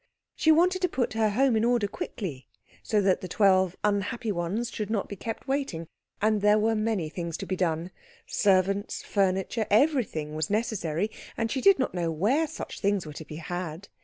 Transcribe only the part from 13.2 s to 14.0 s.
be had.